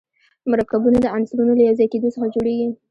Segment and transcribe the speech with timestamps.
[0.51, 2.67] مرکبونه د عنصرونو له یو ځای کېدو څخه جوړیږي.